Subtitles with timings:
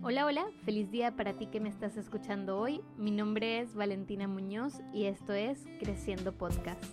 [0.00, 2.80] Hola, hola, feliz día para ti que me estás escuchando hoy.
[2.96, 6.84] Mi nombre es Valentina Muñoz y esto es Creciendo Podcast.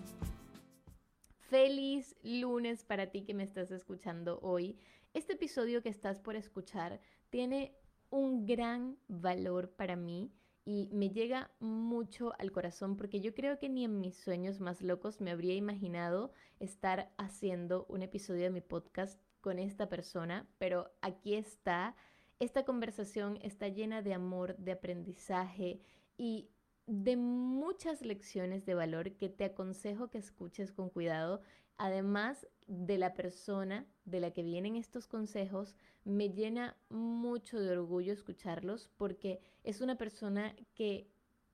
[1.37, 4.79] Feliz lunes para ti que me estás escuchando hoy.
[5.13, 6.99] Este episodio que estás por escuchar
[7.29, 7.75] tiene
[8.09, 10.31] un gran valor para mí
[10.65, 14.81] y me llega mucho al corazón porque yo creo que ni en mis sueños más
[14.81, 20.89] locos me habría imaginado estar haciendo un episodio de mi podcast con esta persona, pero
[21.01, 21.95] aquí está
[22.39, 25.79] esta conversación está llena de amor, de aprendizaje
[26.17, 26.49] y
[26.87, 31.41] de muchas lecciones de valor que te aconsejo que escuches con cuidado.
[31.77, 38.13] Además de la persona de la que vienen estos consejos, me llena mucho de orgullo
[38.13, 41.07] escucharlos porque es una persona que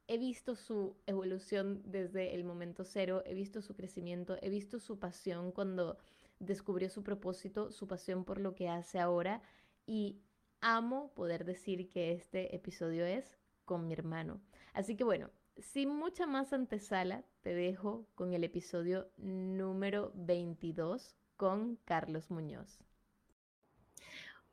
[0.07, 4.99] he visto su evolución desde el momento cero, he visto su crecimiento, he visto su
[4.99, 5.97] pasión cuando
[6.39, 9.41] descubrió su propósito, su pasión por lo que hace ahora
[9.85, 10.19] y
[10.61, 14.39] amo poder decir que este episodio es con mi hermano.
[14.73, 21.77] Así que bueno, sin mucha más antesala, te dejo con el episodio número 22 con
[21.85, 22.79] Carlos Muñoz.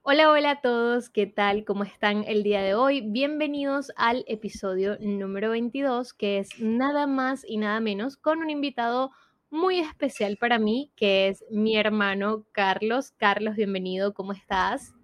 [0.02, 1.66] Hola, hola a todos, ¿qué tal?
[1.66, 3.02] ¿Cómo están el día de hoy?
[3.02, 9.10] Bienvenidos al episodio número 22, que es nada más y nada menos con un invitado
[9.50, 13.12] muy especial para mí, que es mi hermano Carlos.
[13.18, 14.94] Carlos, bienvenido, ¿cómo estás?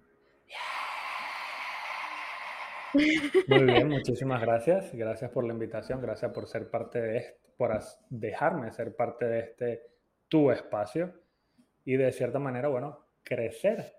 [3.47, 4.93] Muy bien, muchísimas gracias.
[4.93, 7.79] Gracias por la invitación, gracias por ser parte de esto, por
[8.09, 9.81] dejarme ser parte de este
[10.27, 11.13] tu espacio
[11.83, 13.93] y de cierta manera, bueno, crecer,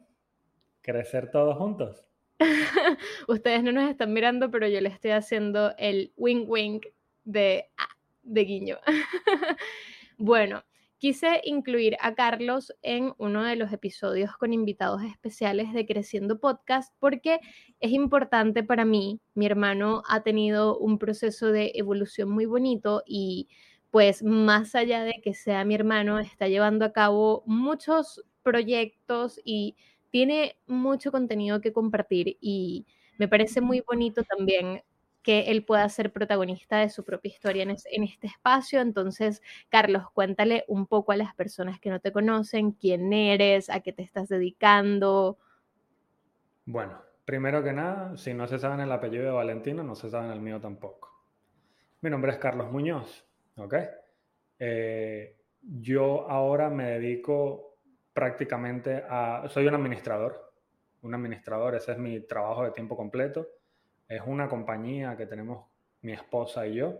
[0.82, 2.04] crecer todos juntos.
[3.28, 6.80] Ustedes no nos están mirando, pero yo le estoy haciendo el wing wing
[7.24, 7.88] de, ah,
[8.22, 8.78] de guiño.
[10.18, 10.64] bueno,
[10.98, 16.94] Quise incluir a Carlos en uno de los episodios con invitados especiales de Creciendo Podcast
[16.98, 17.38] porque
[17.80, 19.20] es importante para mí.
[19.34, 23.48] Mi hermano ha tenido un proceso de evolución muy bonito y
[23.90, 29.76] pues más allá de que sea mi hermano, está llevando a cabo muchos proyectos y
[30.10, 32.86] tiene mucho contenido que compartir y
[33.18, 34.82] me parece muy bonito también
[35.26, 38.80] que él pueda ser protagonista de su propia historia en, este espacio.
[38.80, 43.80] Entonces, Carlos, cuéntale un poco a las personas que no te conocen, quién eres, a
[43.80, 45.36] qué te estás dedicando.
[46.64, 50.30] Bueno, primero que nada, si no se saben el apellido de Valentino, no se saben
[50.30, 51.10] el mío tampoco.
[52.02, 53.26] Mi nombre es Carlos Muñoz,
[53.56, 53.74] ¿ok?
[54.60, 57.80] Eh, yo ahora me dedico
[58.12, 59.48] prácticamente a...
[59.48, 60.52] Soy un administrador,
[61.02, 63.55] un administrador, ese es mi trabajo de tiempo completo
[64.08, 65.66] es una compañía que tenemos
[66.02, 66.98] mi esposa y yo.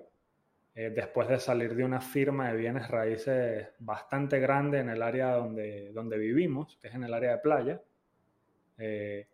[0.74, 5.32] Eh, después de salir de una firma de bienes raíces bastante grande en el área
[5.32, 7.80] donde, donde vivimos, que es en el área de playa.
[8.76, 9.26] Eh,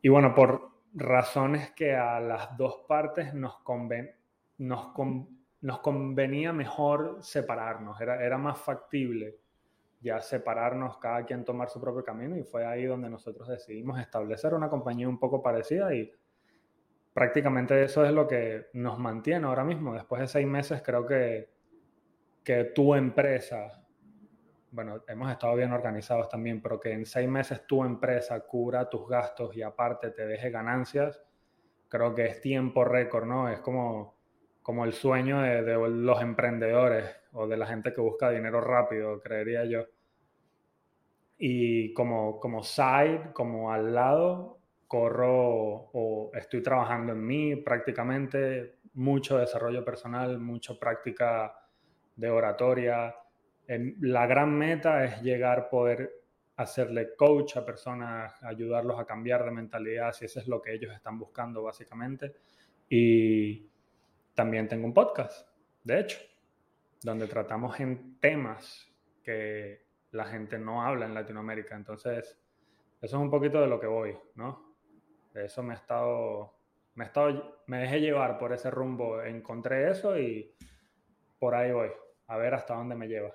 [0.00, 4.10] y bueno, por razones que a las dos partes nos, conven,
[4.58, 4.92] nos,
[5.60, 9.41] nos convenía mejor separarnos, era, era más factible
[10.02, 14.52] ya separarnos, cada quien tomar su propio camino y fue ahí donde nosotros decidimos establecer
[14.52, 16.12] una compañía un poco parecida y
[17.14, 19.94] prácticamente eso es lo que nos mantiene ahora mismo.
[19.94, 21.50] Después de seis meses creo que,
[22.42, 23.86] que tu empresa,
[24.72, 29.08] bueno, hemos estado bien organizados también, pero que en seis meses tu empresa cubra tus
[29.08, 31.22] gastos y aparte te deje ganancias,
[31.88, 33.48] creo que es tiempo récord, ¿no?
[33.48, 34.16] Es como,
[34.62, 39.20] como el sueño de, de los emprendedores o de la gente que busca dinero rápido,
[39.20, 39.84] creería yo.
[41.44, 49.38] Y como, como side, como al lado, corro o estoy trabajando en mí prácticamente, mucho
[49.38, 51.52] desarrollo personal, mucha práctica
[52.14, 53.16] de oratoria.
[53.66, 56.12] la gran meta es llegar a poder
[56.54, 60.94] hacerle coach a personas, ayudarlos a cambiar de mentalidad, si eso es lo que ellos
[60.94, 62.36] están buscando básicamente.
[62.88, 63.68] Y
[64.32, 65.48] también tengo un podcast,
[65.82, 66.20] de hecho,
[67.02, 68.88] donde tratamos en temas
[69.24, 71.74] que la gente no habla en Latinoamérica.
[71.74, 72.38] Entonces,
[73.00, 74.74] eso es un poquito de lo que voy, ¿no?
[75.34, 76.54] De eso me he estado,
[76.94, 80.54] me he estado, me dejé llevar por ese rumbo, encontré eso y
[81.38, 81.90] por ahí voy,
[82.28, 83.32] a ver hasta dónde me lleva.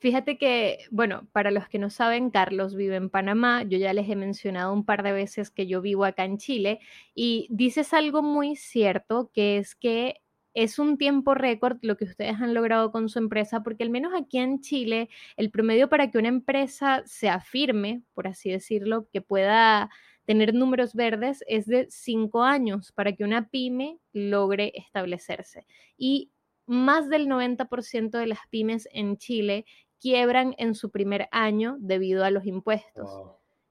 [0.00, 3.64] Fíjate que, bueno, para los que no saben, Carlos vive en Panamá.
[3.64, 6.78] Yo ya les he mencionado un par de veces que yo vivo acá en Chile
[7.16, 10.20] y dices algo muy cierto, que es que
[10.54, 14.12] es un tiempo récord lo que ustedes han logrado con su empresa, porque al menos
[14.14, 19.20] aquí en Chile, el promedio para que una empresa se afirme, por así decirlo, que
[19.20, 19.90] pueda
[20.28, 25.64] tener números verdes es de cinco años para que una pyme logre establecerse.
[25.96, 26.32] Y
[26.66, 29.64] más del 90% de las pymes en Chile
[29.98, 33.08] quiebran en su primer año debido a los impuestos.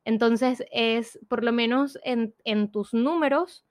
[0.04, 3.67] Entonces es, por lo menos en, en tus números,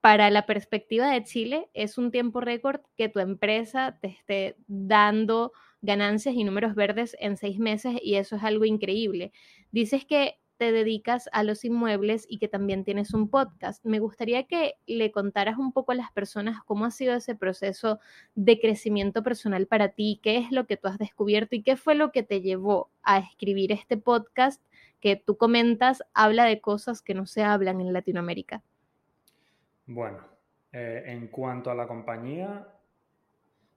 [0.00, 5.52] para la perspectiva de Chile, es un tiempo récord que tu empresa te esté dando
[5.82, 9.32] ganancias y números verdes en seis meses y eso es algo increíble.
[9.70, 13.82] Dices que te dedicas a los inmuebles y que también tienes un podcast.
[13.82, 17.98] Me gustaría que le contaras un poco a las personas cómo ha sido ese proceso
[18.34, 21.94] de crecimiento personal para ti, qué es lo que tú has descubierto y qué fue
[21.94, 24.62] lo que te llevó a escribir este podcast
[25.00, 28.62] que tú comentas, habla de cosas que no se hablan en Latinoamérica.
[29.92, 30.18] Bueno,
[30.70, 32.64] eh, en cuanto a la compañía,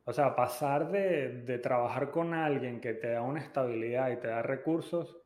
[0.06, 4.44] o sea, pasar de, trabajar con alguien que te da una estabilidad y te da
[4.44, 5.18] recursos,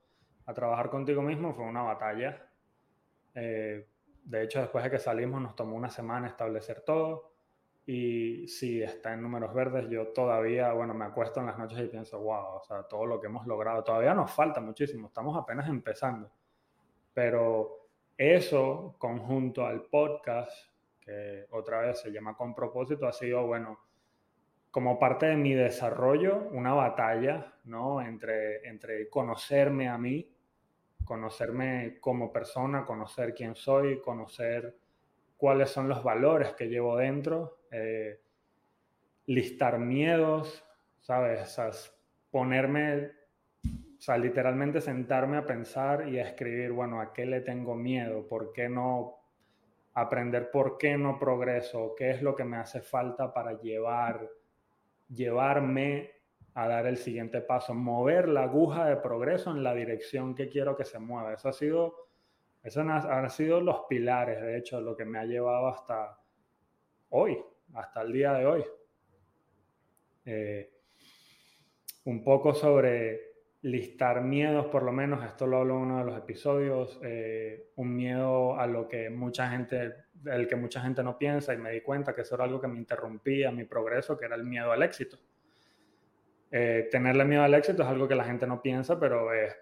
[0.45, 2.41] a trabajar contigo mismo fue una batalla.
[3.35, 3.85] Eh,
[4.23, 7.33] de hecho, después de que salimos nos tomó una semana establecer todo.
[7.85, 11.87] Y si está en números verdes, yo todavía, bueno, me acuesto en las noches y
[11.87, 13.83] pienso, wow, o sea, todo lo que hemos logrado.
[13.83, 16.31] Todavía nos falta muchísimo, estamos apenas empezando.
[17.13, 20.76] Pero eso, conjunto al podcast,
[21.51, 23.79] otra vez se llama Con propósito, ha sido, bueno,
[24.71, 28.01] como parte de mi desarrollo, una batalla, ¿no?
[28.01, 30.29] Entre, entre conocerme a mí
[31.07, 34.75] conocerme como persona, conocer quién soy, conocer
[35.37, 38.19] cuáles son los valores que llevo dentro, eh,
[39.25, 40.63] listar miedos,
[40.99, 41.57] ¿sabes?
[42.29, 43.11] ponerme,
[43.63, 48.27] o sea, literalmente sentarme a pensar y a escribir, bueno, ¿a qué le tengo miedo?
[48.27, 49.15] ¿Por qué no
[49.97, 51.95] aprender por qué no progreso?
[51.97, 54.29] ¿Qué es lo que me hace falta para llevar,
[55.09, 56.11] llevarme
[56.53, 60.77] a dar el siguiente paso, mover la aguja de progreso en la dirección que quiero
[60.77, 61.33] que se mueva.
[61.33, 62.09] Eso ha sido,
[62.63, 66.19] eso han sido los pilares, de hecho, lo que me ha llevado hasta
[67.09, 67.43] hoy,
[67.73, 68.63] hasta el día de hoy.
[70.25, 70.73] Eh,
[72.05, 76.17] un poco sobre listar miedos, por lo menos, esto lo hablo en uno de los
[76.17, 79.93] episodios, eh, un miedo a lo que mucha gente,
[80.25, 82.67] el que mucha gente no piensa y me di cuenta que eso era algo que
[82.67, 85.17] me interrumpía mi progreso, que era el miedo al éxito.
[86.51, 89.53] Eh, tenerle miedo al éxito es algo que la gente no piensa, pero es,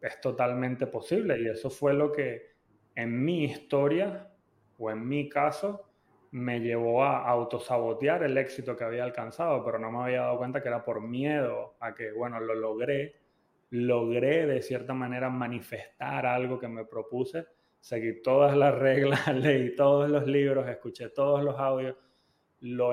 [0.00, 1.38] es totalmente posible.
[1.40, 2.54] Y eso fue lo que
[2.94, 4.30] en mi historia
[4.78, 5.90] o en mi caso
[6.30, 10.62] me llevó a autosabotear el éxito que había alcanzado, pero no me había dado cuenta
[10.62, 13.14] que era por miedo a que, bueno, lo logré,
[13.70, 17.46] logré de cierta manera manifestar algo que me propuse,
[17.80, 21.96] seguí todas las reglas, leí todos los libros, escuché todos los audios,
[22.60, 22.92] lo,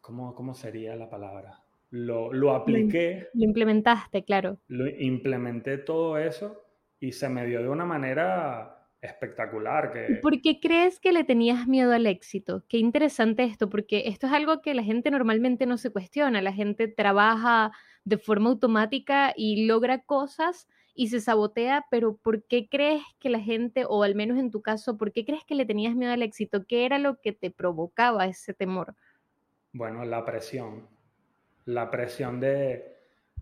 [0.00, 1.60] ¿cómo, sería la palabra?
[1.90, 3.28] Lo, lo apliqué.
[3.34, 4.58] Lo implementaste, claro.
[4.68, 6.64] Lo implementé todo eso
[7.00, 9.92] y se me dio de una manera espectacular.
[9.92, 10.16] Que...
[10.16, 12.64] ¿Por qué crees que le tenías miedo al éxito?
[12.68, 16.42] Qué interesante esto, porque esto es algo que la gente normalmente no se cuestiona.
[16.42, 17.72] La gente trabaja
[18.04, 23.38] de forma automática y logra cosas y se sabotea, pero ¿por qué crees que la
[23.38, 26.22] gente, o al menos en tu caso, ¿por qué crees que le tenías miedo al
[26.22, 26.66] éxito?
[26.66, 28.96] ¿Qué era lo que te provocaba ese temor?
[29.72, 30.88] Bueno, la presión.
[31.66, 32.96] La presión de,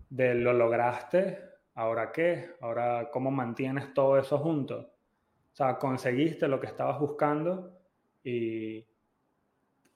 [0.09, 1.39] de lo lograste,
[1.73, 4.96] ahora qué, ahora cómo mantienes todo eso junto.
[5.57, 7.79] O sea, conseguiste lo que estabas buscando
[8.23, 8.85] y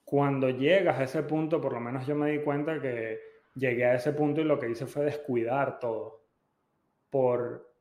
[0.04, 3.19] cuando llegas a ese punto, por lo menos yo me di cuenta que
[3.54, 6.25] llegué a ese punto y lo que hice fue descuidar todo
[7.12, 7.72] por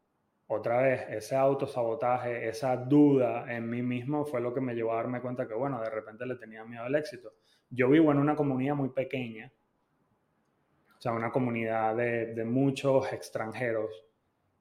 [0.49, 4.97] otra vez ese autosabotaje, esa duda en mí mismo fue lo que me llevó a
[4.97, 7.33] darme cuenta que, bueno, de repente le tenía miedo al éxito.
[7.71, 9.51] Yo vivo en una comunidad muy pequeña,
[10.99, 14.05] o sea, una comunidad de, muchos extranjeros,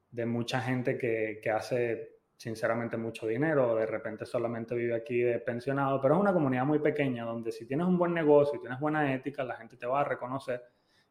[0.10, 6.00] de mucha gente que, hace sinceramente mucho dinero, de repente solamente vive aquí de pensionado,
[6.00, 9.14] pero es una comunidad muy pequeña donde si tienes un buen negocio y tienes buena
[9.14, 10.64] ética, la gente te va a reconocer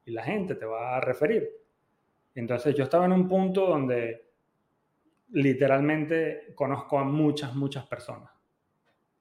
[0.07, 1.47] y la gente te va a referir.
[2.35, 4.31] Entonces yo estaba en un punto donde
[5.33, 8.33] literalmente conozco a muchas, muchas personas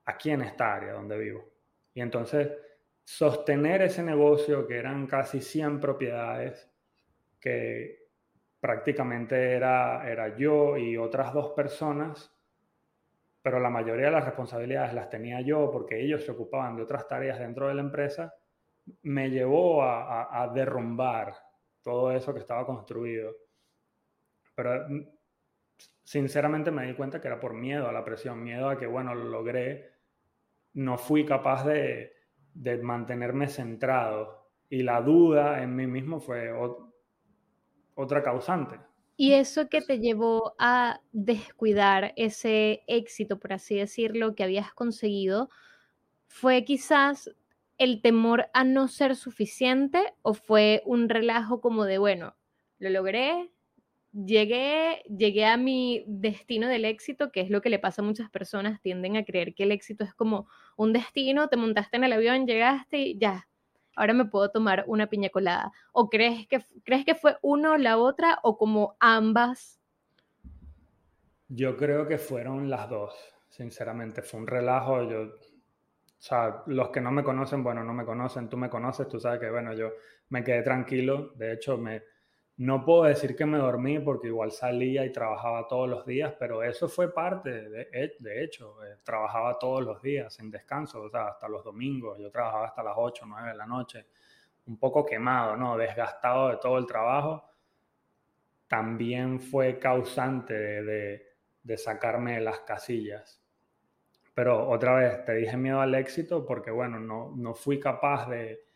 [0.05, 1.43] aquí en esta área donde vivo.
[1.93, 2.49] Y entonces
[3.03, 6.71] sostener ese negocio, que eran casi 100 propiedades,
[7.37, 8.06] que
[8.59, 12.33] prácticamente era, era yo y otras dos personas,
[13.41, 17.07] pero la mayoría de las responsabilidades las tenía yo porque ellos se ocupaban de otras
[17.07, 18.33] tareas dentro de la empresa,
[19.03, 21.33] me llevó a, a derrumbar
[21.81, 23.33] todo eso que estaba construido.
[24.55, 25.07] Pero mm,
[26.03, 29.13] sinceramente me di cuenta que era por miedo a la presión, miedo a que, bueno,
[29.15, 29.91] lo logré,
[30.73, 32.13] no fui capaz de,
[32.53, 34.49] de mantenerme centrado.
[34.69, 36.51] Y la duda en mí mismo fue
[37.98, 38.80] otra causante.
[39.18, 45.50] ¿Y eso que te llevó a descuidar ese éxito, por así decirlo, que habías conseguido,
[46.27, 47.32] fue quizás
[47.80, 52.36] el temor a no ser suficiente o fue un relajo como de, bueno,
[52.80, 53.51] lo logré,
[54.13, 58.30] llegué, llegué a mi destino del éxito, que es lo que le pasa a muchas
[58.30, 62.13] personas, tienden a creer que el éxito es como un destino, te montaste en el
[62.13, 63.48] avión, llegaste y ya,
[63.98, 65.74] ahora me puedo tomar una piña colada.
[65.92, 69.82] ¿O crees que, crees que fue uno la otra o como ambas?
[71.50, 73.13] Yo creo que fueron las dos,
[73.50, 74.22] sinceramente.
[74.22, 75.04] Fue un relajo.
[75.10, 75.30] Yo, o
[76.20, 79.39] sea, los que no me conocen, bueno, no me conocen, tú me conoces, tú sabes
[79.39, 79.92] que, bueno, yo
[80.30, 81.32] me quedé tranquilo.
[81.36, 82.04] De hecho, me,
[82.57, 86.63] no puedo decir que me dormí porque igual salía y trabajaba todos los días, pero
[86.63, 91.27] eso fue parte, de, de hecho, eh, trabajaba todos los días sin descanso, o sea,
[91.27, 94.07] hasta los domingos, yo trabajaba hasta las 8, 9 de la noche,
[94.65, 95.77] un poco quemado, ¿no?
[95.77, 97.47] Desgastado de todo el trabajo,
[98.67, 101.27] también fue causante de,
[101.61, 103.39] de sacarme de las casillas.
[104.33, 108.66] Pero otra vez, te dije miedo al éxito porque, bueno, no, no fui capaz de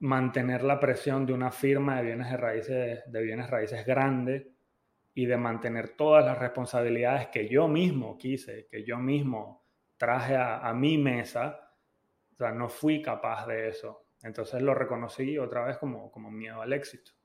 [0.00, 4.52] mantener la presión de una firma de bienes, de raíces, de bienes raíces grande
[5.14, 9.64] y de mantener todas las responsabilidades que yo mismo quise, que yo mismo
[9.96, 11.74] traje a, mi mesa,
[12.32, 14.06] o sea, no fui capaz de eso.
[14.22, 17.17] Entonces lo reconocí otra vez como, como miedo al éxito.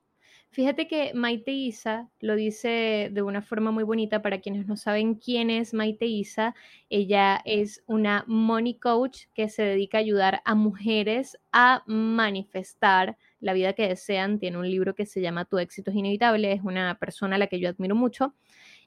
[0.54, 5.16] Fíjate que Maite Isa lo dice de una forma muy bonita para quienes no saben
[5.16, 6.54] quién es Maite Isa.
[6.88, 13.52] Ella es una money coach que se dedica a ayudar a mujeres a manifestar la
[13.52, 14.38] vida que desean.
[14.38, 16.52] Tiene un libro que se llama Tu éxito es inevitable.
[16.52, 18.32] Es una persona a la que yo admiro mucho.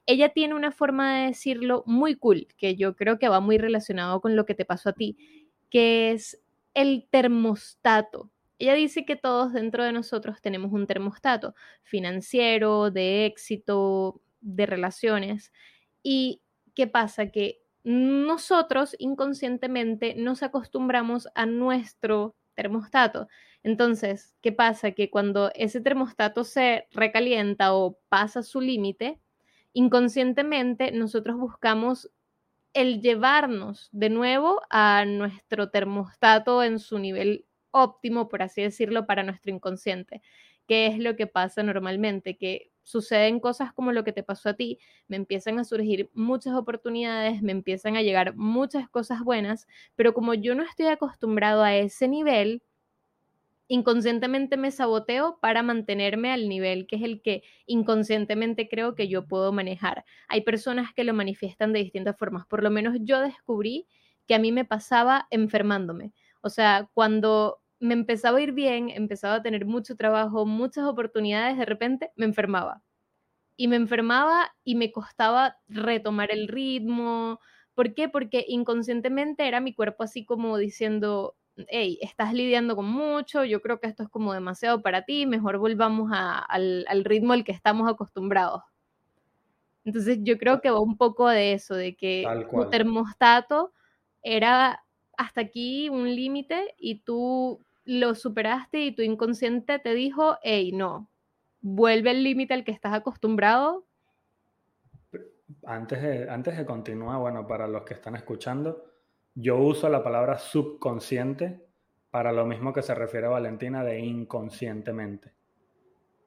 [0.06, 4.22] Ella tiene una forma de decirlo muy cool, que yo creo que va muy relacionado
[4.22, 5.18] con lo que te pasó a ti,
[5.68, 6.40] que es
[6.72, 14.20] el termostato ella dice que todos dentro de nosotros tenemos un termostato financiero, de éxito,
[14.40, 15.52] de relaciones.
[16.02, 16.42] ¿Y
[16.74, 17.30] qué pasa?
[17.30, 23.28] Que nosotros inconscientemente nos acostumbramos a nuestro termostato.
[23.62, 24.92] Entonces, ¿qué pasa?
[24.92, 29.20] Que cuando ese termostato se recalienta o pasa su límite,
[29.72, 32.10] inconscientemente nosotros buscamos
[32.74, 39.22] el llevarnos de nuevo a nuestro termostato en su nivel óptimo, por así decirlo, para
[39.22, 40.22] nuestro inconsciente.
[40.66, 42.36] ¿Qué es lo que pasa normalmente?
[42.36, 46.54] Que suceden cosas como lo que te pasó a ti, me empiezan a surgir muchas
[46.54, 51.76] oportunidades, me empiezan a llegar muchas cosas buenas, pero como yo no estoy acostumbrado a
[51.76, 52.62] ese nivel,
[53.68, 59.26] inconscientemente me saboteo para mantenerme al nivel que es el que inconscientemente creo que yo
[59.26, 60.04] puedo manejar.
[60.28, 63.86] Hay personas que lo manifiestan de distintas formas, por lo menos yo descubrí
[64.26, 66.12] que a mí me pasaba enfermándome.
[66.48, 71.58] O sea, cuando me empezaba a ir bien, empezaba a tener mucho trabajo, muchas oportunidades,
[71.58, 72.82] de repente me enfermaba.
[73.54, 77.38] Y me enfermaba y me costaba retomar el ritmo.
[77.74, 78.08] ¿Por qué?
[78.08, 81.36] Porque inconscientemente era mi cuerpo así como diciendo,
[81.68, 85.58] hey, estás lidiando con mucho, yo creo que esto es como demasiado para ti, mejor
[85.58, 88.62] volvamos al, al, ritmo al que estamos acostumbrados.
[89.84, 93.74] Entonces yo creo que va un poco de eso, de que tu termostato
[94.22, 94.82] era
[95.18, 101.10] hasta aquí un límite y tú lo superaste y tu inconsciente te dijo, hey, no,
[101.60, 103.84] vuelve el límite al que estás acostumbrado.
[105.64, 108.94] Antes de, antes de continuar, bueno, para los que están escuchando,
[109.34, 111.66] yo uso la palabra subconsciente
[112.10, 115.32] para lo mismo que se refiere a Valentina de inconscientemente.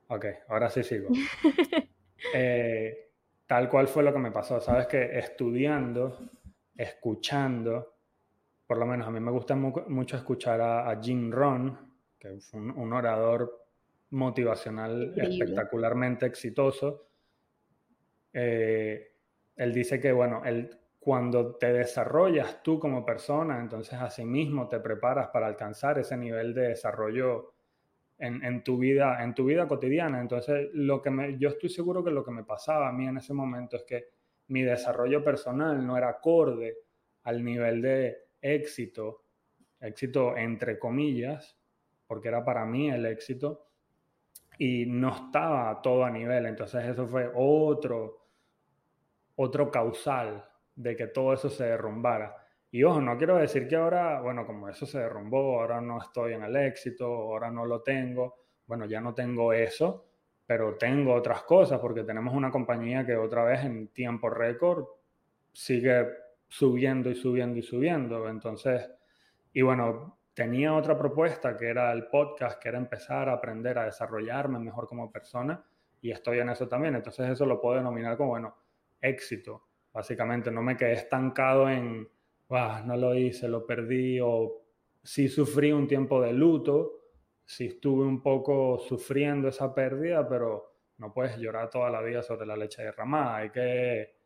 [0.07, 1.10] Ok, ahora sí sigo.
[2.36, 3.10] Eh,
[3.48, 4.62] tal cual fue lo que me pasó.
[4.62, 6.29] Sabes que estudiando,
[6.77, 7.90] escuchando,
[8.71, 11.77] por lo menos a mí me gusta mucho escuchar a, Jim Rohn,
[12.17, 13.65] que es un, orador
[14.11, 17.09] motivacional espectacularmente exitoso.
[18.31, 19.11] Eh,
[19.57, 20.41] él dice que, bueno,
[21.01, 26.69] cuando te desarrollas tú como persona, entonces asimismo te preparas para alcanzar ese nivel de
[26.69, 27.55] desarrollo
[28.19, 30.21] en, tu, vida, en tu vida cotidiana.
[30.21, 33.17] Entonces, lo que me, yo estoy seguro que lo que me pasaba a mí en
[33.17, 34.05] ese momento es que
[34.47, 36.77] mi desarrollo personal no era acorde
[37.23, 39.24] al nivel de éxito,
[39.79, 41.57] éxito entre comillas,
[42.07, 43.67] porque era para mí el éxito,
[44.57, 46.45] y no estaba todo a nivel.
[46.45, 48.27] Entonces eso fue otro,
[49.36, 50.45] otro causal
[50.75, 52.36] de que todo eso se derrumbara.
[52.69, 56.33] Y ojo, no quiero decir que ahora, bueno, como eso se derrumbó, ahora no estoy
[56.33, 60.05] en el éxito, ahora no lo tengo, bueno, ya no tengo eso,
[60.45, 64.86] pero tengo otras cosas porque tenemos una compañía que otra vez en tiempo récord
[65.51, 66.07] sigue
[66.51, 68.27] subiendo y subiendo y subiendo.
[68.27, 68.91] Entonces,
[69.53, 73.86] y bueno, tenía otra propuesta que era el podcast, que era empezar a aprender a
[73.86, 75.63] desarrollarme mejor como persona
[76.01, 76.96] y estoy en eso también.
[76.96, 78.53] Entonces eso lo puedo denominar como, bueno,
[79.00, 79.63] éxito.
[79.93, 82.10] Básicamente no me quedé estancado en,
[82.50, 84.62] no lo hice, lo perdí o
[85.01, 87.00] sí sufrí un tiempo de luto,
[87.46, 90.67] sí estuve un poco sufriendo esa pérdida, pero
[90.98, 94.20] No puedes llorar toda la vida sobre la leche derramada, hay que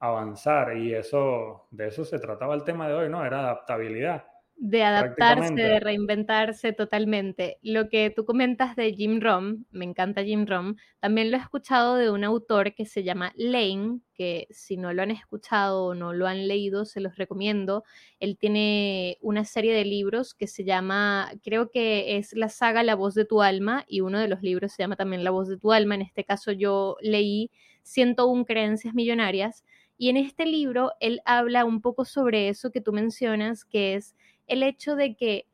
[0.00, 3.24] avanzar y eso, de eso se trataba el tema de hoy, ¿no?
[3.24, 4.24] Era adaptabilidad
[4.62, 7.58] de adaptarse, de reinventarse totalmente.
[7.62, 11.96] Lo que tú comentas de Jim Rom, me encanta Jim Rom, también lo he escuchado
[11.96, 16.12] de un autor que se llama Lane, que si no lo han escuchado o no
[16.12, 17.84] lo han leído, se los recomiendo.
[18.18, 22.96] Él tiene una serie de libros que se llama, creo que es la saga La
[22.96, 25.56] voz de tu alma, y uno de los libros se llama también La voz de
[25.56, 25.94] tu alma.
[25.94, 27.50] En este caso yo leí
[27.82, 29.64] 101 creencias millonarias.
[30.00, 34.16] Y en este libro él habla un poco sobre eso que tú mencionas, que es
[34.46, 35.46] el hecho de que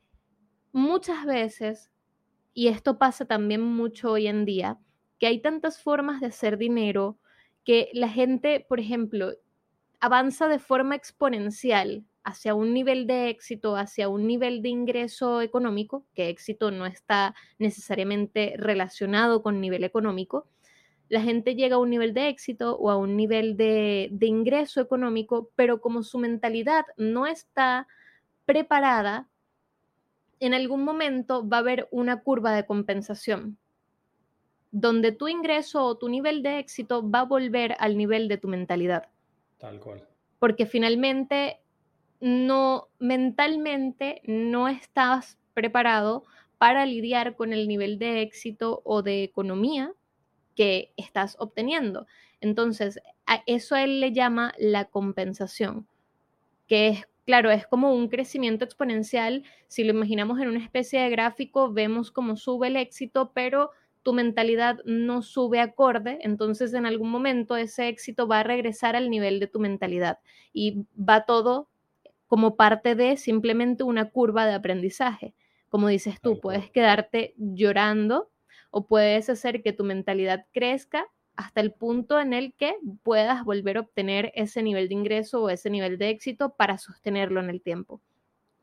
[0.71, 1.91] muchas veces,
[2.53, 4.79] y esto pasa también mucho hoy en día,
[5.19, 7.19] que hay tantas formas de hacer dinero
[7.65, 9.33] que la gente, por ejemplo,
[9.99, 16.05] avanza de forma exponencial hacia un nivel de éxito, hacia un nivel de ingreso económico,
[16.13, 20.47] que éxito no está necesariamente relacionado con nivel económico,
[21.09, 24.81] la gente llega a un nivel de éxito o a un nivel de, de ingreso
[24.81, 27.87] económico, pero como su mentalidad no está
[28.45, 29.27] preparada,
[30.39, 33.57] en algún momento va a haber una curva de compensación,
[34.71, 38.47] donde tu ingreso o tu nivel de éxito va a volver al nivel de tu
[38.47, 39.07] mentalidad.
[39.57, 40.03] Tal cual.
[40.39, 41.59] Porque finalmente
[42.19, 46.23] no mentalmente no estás preparado
[46.57, 49.93] para lidiar con el nivel de éxito o de economía
[50.57, 52.07] que estás obteniendo.
[52.41, 55.87] Entonces, a eso él le llama la compensación,
[56.67, 59.43] que es claro, es como un crecimiento exponencial.
[59.67, 63.71] Si lo imaginamos en una especie de gráfico, vemos cómo sube el éxito, pero
[64.01, 69.09] tu mentalidad no sube acorde, entonces en algún momento ese éxito va a regresar al
[69.09, 70.19] nivel de tu mentalidad
[70.53, 71.67] y va todo
[72.27, 75.33] como parte de simplemente una curva de aprendizaje.
[75.67, 78.29] Como dices tú, puedes quedarte llorando
[78.69, 83.77] o puedes hacer que tu mentalidad crezca hasta el punto en el que puedas volver
[83.77, 87.61] a obtener ese nivel de ingreso o ese nivel de éxito para sostenerlo en el
[87.61, 88.01] tiempo.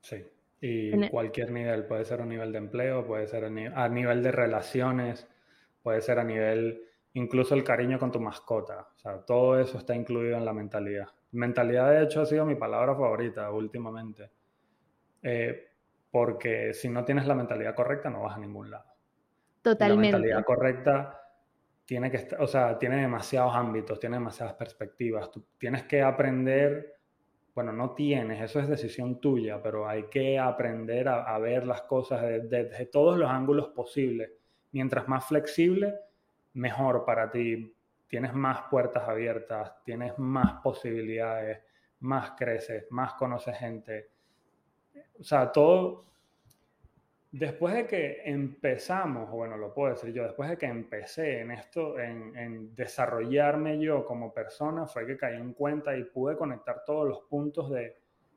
[0.01, 0.25] Sí,
[0.61, 5.29] y cualquier nivel, puede ser un nivel de empleo, puede ser a nivel de relaciones,
[5.83, 9.95] puede ser a nivel, incluso el cariño con tu mascota, o sea, todo eso está
[9.95, 11.09] incluido en la mentalidad.
[11.33, 14.31] Mentalidad, de hecho, ha sido mi palabra favorita últimamente,
[15.23, 15.69] eh,
[16.11, 18.94] porque si no tienes la mentalidad correcta, no vas a ningún lado.
[19.65, 20.13] Totalmente.
[20.13, 21.21] La mentalidad correcta
[21.87, 25.31] tiene que o sea, tiene demasiados ámbitos, tiene demasiadas perspectivas.
[25.31, 26.99] Tú tienes que aprender,
[27.55, 32.21] bueno, no tienes, eso es decisión tuya, pero hay que aprender a, ver las cosas
[32.23, 34.33] desde, todos los ángulos posibles.
[34.73, 35.95] Mientras más flexible,
[36.53, 37.75] mejor para ti.
[38.07, 41.63] Tienes más puertas abiertas, tienes más posibilidades,
[42.01, 44.11] más creces, más conoces gente.
[45.19, 46.05] O sea, todo,
[47.37, 51.99] Después de que empezamos, bueno, lo puedo decir yo, después de que empecé en esto,
[51.99, 57.23] en, desarrollarme yo como persona, fue que caí en cuenta y pude conectar todos los
[57.23, 57.97] puntos de,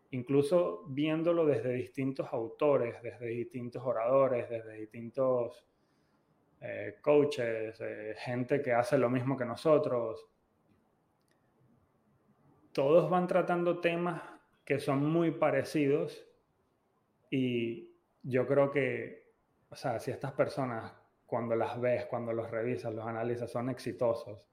[0.09, 5.63] incluso viéndolo desde distintos autores, desde distintos oradores, desde distintos
[6.61, 10.27] eh, coaches, eh, gente que hace lo mismo que nosotros.
[12.71, 14.23] Todos van tratando temas
[14.65, 16.25] que son muy parecidos
[17.29, 17.86] y
[18.27, 19.31] yo creo que,
[19.69, 20.93] o sea, si estas personas,
[21.25, 24.45] cuando las ves, cuando los revisas, los analizas, son exitosos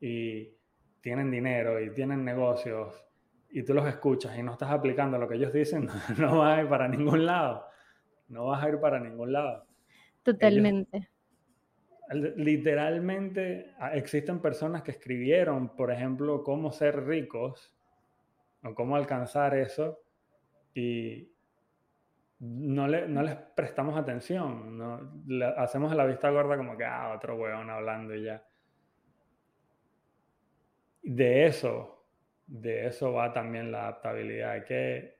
[0.00, 0.52] y
[1.00, 3.04] tienen dinero y tienen negocios
[3.50, 6.62] y tú los escuchas y no estás aplicando lo que ellos dicen, no vas a
[6.62, 7.66] ir para ningún lado.
[8.28, 9.64] No vas a ir para ningún lado.
[10.24, 11.08] Totalmente.
[12.10, 17.74] literalmente existen personas que escribieron, por ejemplo, cómo ser ricos
[18.64, 20.02] o cómo alcanzar eso
[20.74, 21.30] y,
[22.40, 25.12] no, le, no les prestamos atención, no,
[25.56, 28.44] hacemos la vista gorda como que, ah, otro hueón hablando y ya.
[31.02, 32.06] De eso,
[32.46, 34.52] de eso va también la adaptabilidad.
[34.52, 35.18] Hay que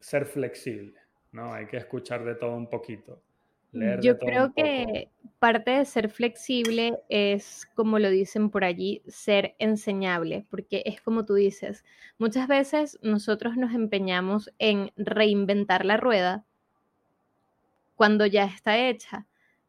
[0.00, 0.98] ser flexible,
[1.32, 1.52] ¿no?
[1.52, 3.22] Hay que escuchar de todo un poquito.
[4.00, 10.46] Yo creo que parte de ser flexible es, como lo dicen por allí, ser enseñable,
[10.48, 11.84] porque es como tú dices,
[12.18, 16.44] muchas veces nosotros nos empeñamos en reinventar la rueda
[17.96, 19.26] cuando ya está hecha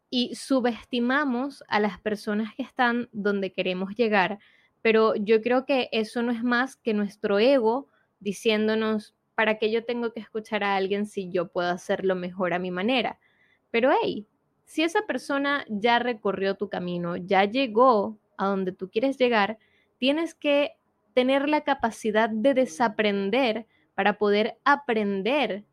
[0.09, 4.39] y subestimamos a las personas que están donde queremos llegar,
[4.81, 7.89] pero yo creo que eso no es más que nuestro ego
[8.19, 12.59] diciéndonos, ¿para qué yo tengo que escuchar a alguien si yo puedo hacerlo mejor a
[12.59, 13.19] mi manera?
[13.75, 14.25] Pero hey,
[14.63, 19.57] si esa persona ya recorrió tu camino, ya llegó a donde tú quieres llegar,
[19.97, 20.77] tienes que
[21.13, 25.65] tener la capacidad de desaprender para poder aprender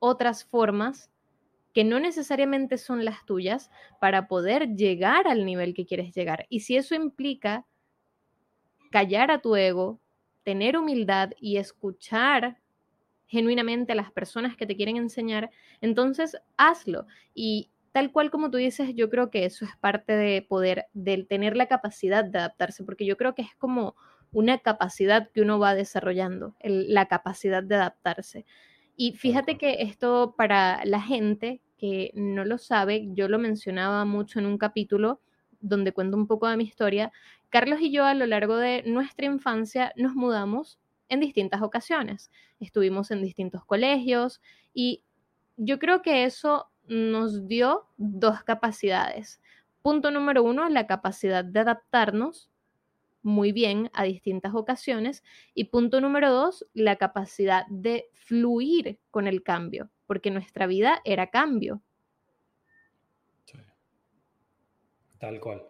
[0.00, 1.10] otras formas
[1.72, 3.70] que no necesariamente son las tuyas
[4.02, 6.44] para poder llegar al nivel que quieres llegar.
[6.50, 7.64] Y si eso implica
[8.90, 9.98] callar a tu ego,
[10.42, 12.58] tener humildad y escuchar
[13.26, 17.06] genuinamente a las personas que te quieren enseñar, entonces hazlo.
[17.34, 21.24] Y tal cual como tú dices, yo creo que eso es parte de poder, de
[21.24, 23.94] tener la capacidad de adaptarse, porque yo creo que es como
[24.32, 28.44] una capacidad que uno va desarrollando, la capacidad de adaptarse.
[28.96, 34.38] Y fíjate que esto para la gente que no lo sabe, yo lo mencionaba mucho
[34.38, 35.20] en un capítulo
[35.60, 37.12] donde cuento un poco de mi historia,
[37.48, 42.30] Carlos y yo a lo largo de nuestra infancia nos mudamos en distintas ocasiones.
[42.60, 44.40] Estuvimos en distintos colegios
[44.74, 45.02] y
[45.56, 49.40] yo creo que eso nos dio dos capacidades.
[49.82, 52.50] Punto número uno, la capacidad de adaptarnos
[53.22, 55.24] muy bien a distintas ocasiones.
[55.52, 61.26] Y punto número dos, la capacidad de fluir con el cambio, porque nuestra vida era
[61.28, 61.82] cambio.
[65.18, 65.62] Tal cual.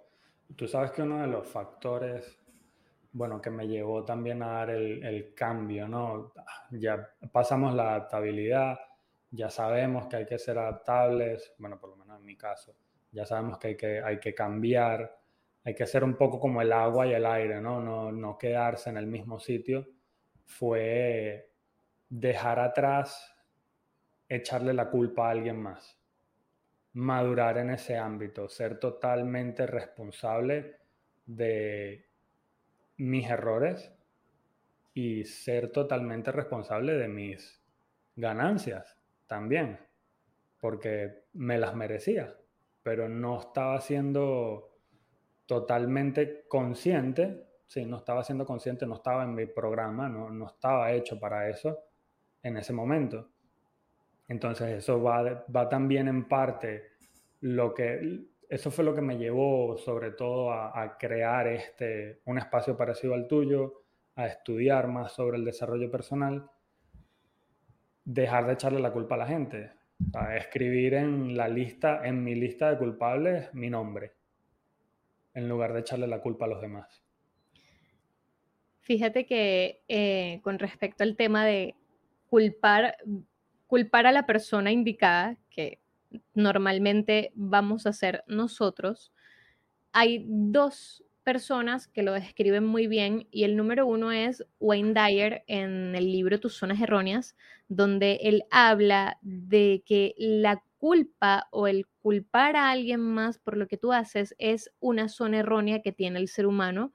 [0.56, 2.38] Tú sabes que uno de los factores,
[3.16, 6.34] bueno, que me llevó también a dar el, cambio, ¿no?
[6.70, 8.78] Ya pasamos la adaptabilidad,
[9.30, 12.76] ya sabemos que hay que ser adaptables, bueno, por lo menos en mi caso,
[13.10, 15.18] ya sabemos que hay que, hay que cambiar,
[15.64, 17.80] hay que ser un poco como el agua y el aire, ¿no?
[17.80, 19.86] No, no quedarse en el mismo sitio.
[20.44, 21.50] Fue
[22.08, 23.34] dejar atrás,
[24.28, 25.98] echarle la culpa a alguien más
[26.96, 30.78] madurar en ese ámbito, ser totalmente responsable
[31.26, 32.05] de
[32.96, 33.92] mis errores
[34.94, 37.62] y ser totalmente responsable de mis
[38.14, 39.78] ganancias también,
[40.58, 42.34] porque me las merecía,
[42.82, 44.78] pero no estaba siendo
[45.44, 50.92] totalmente consciente, sí, no estaba siendo consciente, no estaba en mi programa, no, no estaba
[50.92, 51.78] hecho para eso
[52.42, 53.30] en ese momento.
[54.28, 56.96] Entonces eso va, va también en parte
[57.40, 62.76] lo que, eso fue lo que me llevó sobre todo a, crear este, un espacio
[62.76, 63.82] parecido al tuyo,
[64.14, 66.50] a estudiar más sobre el desarrollo personal,
[68.04, 69.72] dejar de echarle la culpa a la gente,
[70.14, 74.14] a escribir en la lista, en mi lista de culpables, mi nombre,
[75.34, 77.02] en lugar de echarle la culpa a los demás.
[78.80, 81.74] Fíjate que eh, con respecto al tema de
[82.28, 82.96] culpar
[83.66, 85.80] culpar a la persona indicada, que
[86.34, 89.12] normalmente vamos a ser nosotros,
[89.92, 95.42] hay dos personas que lo describen muy bien y el número uno es Wayne Dyer
[95.48, 97.34] en el libro Tus zonas erróneas,
[97.68, 103.66] donde él habla de que la culpa o el culpar a alguien más por lo
[103.66, 106.92] que tú haces es una zona errónea que tiene el ser humano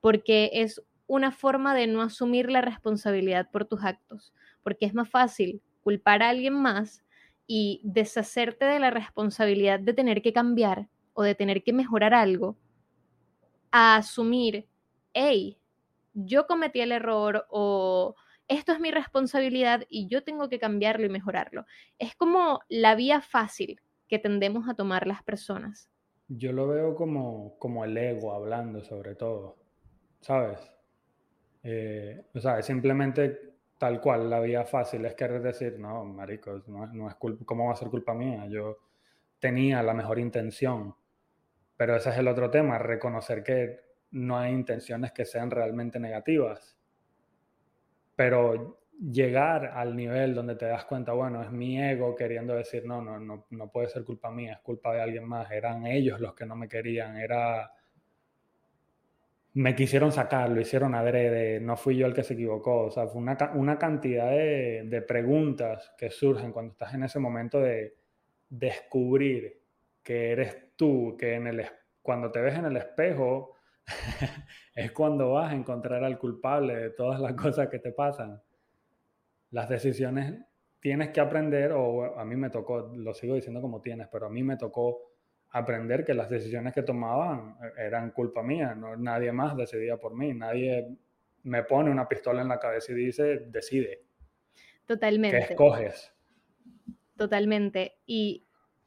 [0.00, 4.32] porque es una forma de no asumir la responsabilidad por tus actos,
[4.62, 7.02] porque es más fácil culpar a alguien más
[7.54, 12.56] y deshacerte de la responsabilidad de tener que cambiar o de tener que mejorar algo,
[13.70, 14.66] a asumir,
[15.12, 15.58] hey,
[16.14, 18.14] yo cometí el error o
[18.48, 21.66] esto es mi responsabilidad y yo tengo que cambiarlo y mejorarlo.
[21.98, 25.90] Es como la vía fácil que tendemos a tomar las personas.
[26.28, 29.58] Yo lo veo como, como el ego hablando sobre todo,
[30.22, 30.58] ¿sabes?
[31.64, 33.51] Eh, o sea, simplemente
[33.82, 37.72] tal cual, la vía fácil es querer decir, no, marico, no, es culpa, ¿cómo va
[37.72, 38.46] a ser culpa mía?
[38.46, 38.78] Yo
[39.40, 40.94] tenía la mejor intención,
[41.76, 43.80] pero ese es el otro tema, reconocer que
[44.12, 46.78] no hay intenciones que sean realmente negativas.
[48.14, 53.02] Pero llegar al nivel donde te das cuenta, bueno, es mi ego queriendo decir, no,
[53.02, 56.36] no, no, no puede ser culpa mía, es culpa de alguien más, eran ellos los
[56.36, 57.72] que no me querían, era
[59.54, 62.84] me quisieron sacar, lo hicieron adrede, no fui yo el que se equivocó.
[62.84, 67.18] O sea, fue una, una cantidad de, de, preguntas que surgen cuando estás en ese
[67.18, 67.96] momento de
[68.48, 69.60] descubrir
[70.02, 71.66] que eres tú, que en el,
[72.00, 73.54] cuando te ves en el espejo
[74.74, 78.40] es cuando vas a encontrar al culpable de todas las cosas que te pasan.
[79.50, 80.34] Las decisiones
[80.80, 84.30] tienes que aprender, o a mí me tocó, lo sigo diciendo como tienes, pero a
[84.30, 85.11] mí me tocó
[85.52, 90.14] aprender que las decisiones que tomaban eh, eran culpa mía, no nadie más decidía por
[90.14, 90.96] mí, nadie
[91.44, 94.02] me pone una pistola en la cabeza y dice, decide.
[94.86, 95.38] Totalmente.
[95.38, 96.12] ¿Qué escoges?
[97.16, 97.96] Totalmente.
[98.06, 98.44] Y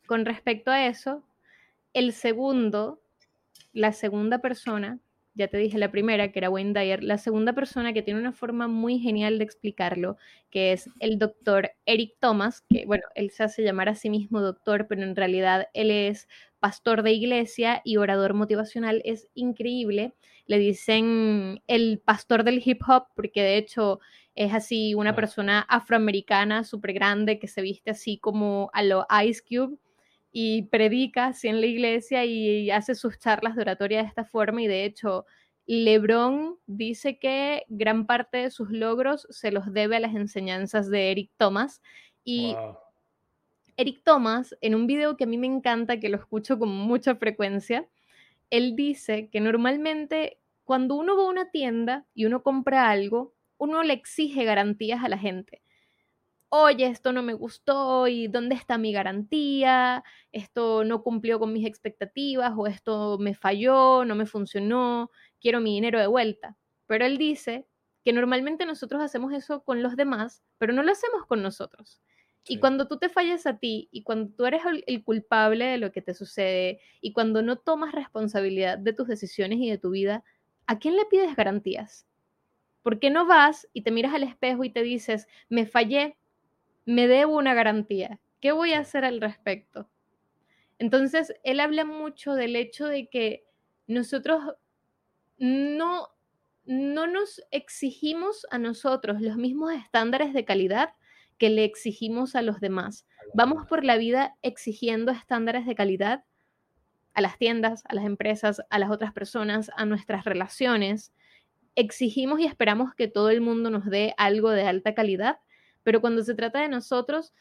[0.08, 1.24] con respecto a eso,
[1.94, 3.02] el segundo,
[3.74, 5.00] la segunda persona,
[5.36, 8.32] ya te dije la primera, que era Wayne Dyer, la segunda persona que tiene una
[8.32, 10.18] forma muy genial de explicarlo,
[10.50, 14.40] que es el doctor Eric Thomas, que bueno, él se hace llamar a sí mismo
[14.40, 16.30] doctor, pero en realidad él es
[16.66, 20.16] pastor de iglesia y orador motivacional, es increíble.
[20.48, 24.00] Le dicen el pastor del hip hop porque de hecho
[24.34, 29.42] Es así una persona afroamericana súper grande que se viste así como a lo Ice
[29.48, 29.78] Cube
[30.32, 34.62] y predica así en la iglesia y hace sus charlas de oratoria de esta forma.
[34.64, 35.26] Y de hecho
[35.68, 41.12] Lebron dice que gran parte de sus logros se los debe a las enseñanzas de
[41.12, 41.82] Eric Thomas.
[42.26, 42.56] Y
[43.78, 47.16] Eric Thomas en un video que a mí me encanta que lo escucho con mucha
[47.16, 47.88] frecuencia
[48.50, 53.84] él dice que normalmente cuando uno va a una tienda y uno compra algo, uno
[53.84, 55.62] le exige garantías a la gente.
[56.50, 60.04] Oye, esto no me gustó y ¿dónde está mi garantía?
[60.32, 65.12] Esto no cumplió con mis expectativas o esto me falló, no me funcionó,
[65.42, 66.56] quiero mi dinero de vuelta.
[66.88, 67.68] Pero él dice
[68.04, 72.02] que normalmente nosotros hacemos eso con los demás, pero no lo hacemos con nosotros.
[72.48, 75.92] Y cuando tú te fallas a ti y cuando tú eres el, culpable de lo
[75.92, 80.24] que te sucede y cuando no tomas responsabilidad de tus decisiones y de tu vida,
[80.68, 82.08] ¿a quién le pides garantías?
[82.84, 86.18] ¿Por qué no vas y te miras al espejo y te dices, me fallé,
[86.86, 88.20] me debo una garantía?
[88.40, 89.90] ¿Qué voy a hacer al respecto?
[90.78, 93.46] Entonces, él habla mucho del hecho de que
[93.88, 94.56] nosotros
[95.40, 96.10] no,
[96.66, 100.94] no nos exigimos a nosotros los mismos estándares de calidad
[101.38, 103.06] que le exigimos a los demás.
[103.34, 106.24] Vamos por la vida exigiendo estándares de calidad
[107.14, 111.14] a las tiendas, a las empresas, a las otras personas, a nuestras relaciones.
[111.76, 115.40] Exigimos y esperamos que todo el mundo nos dé algo de alta calidad,
[115.84, 117.34] pero cuando se trata de nosotros,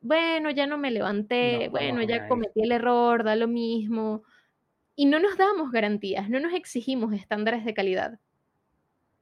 [0.00, 4.22] bueno, ya no me levanté, bueno, ya cometí el error, da lo mismo.
[4.94, 8.20] Y no nos damos garantías, no nos exigimos estándares de calidad.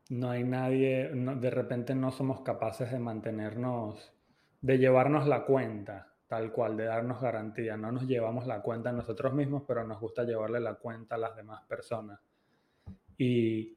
[0.09, 4.13] No hay nadie, de repente no somos capaces de mantenernos,
[4.61, 7.77] de llevarnos la cuenta, tal cual, de darnos garantía.
[7.77, 11.35] No nos llevamos la cuenta nosotros mismos, pero nos gusta llevarle la cuenta a las
[11.35, 12.21] demás personas.
[13.19, 13.77] Y